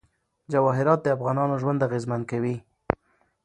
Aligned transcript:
جواهرات 0.51 0.99
د 1.03 1.07
افغانانو 1.15 1.59
ژوند 1.61 1.85
اغېزمن 1.87 2.21
کوي. 2.31 2.55